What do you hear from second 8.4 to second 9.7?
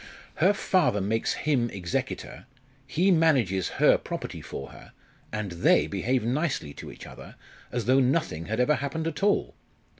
had ever happened at all.